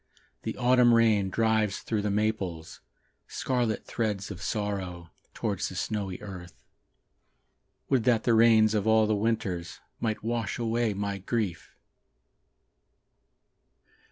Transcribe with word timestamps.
The 0.41 0.57
autumn 0.57 0.95
rain 0.95 1.29
drives 1.29 1.77
through 1.81 2.01
the 2.01 2.09
maples 2.09 2.81
Scarlet 3.27 3.85
threads 3.85 4.31
of 4.31 4.41
sorrow, 4.41 5.11
Towards 5.35 5.69
the 5.69 5.75
snowy 5.75 6.19
earth. 6.23 6.63
Would 7.87 8.03
that 8.05 8.23
the 8.23 8.33
rains 8.33 8.73
of 8.73 8.87
all 8.87 9.05
the 9.05 9.13
winters 9.13 9.79
Might 9.99 10.23
wash 10.23 10.57
away 10.57 10.95
my 10.95 11.19
grief! 11.19 11.75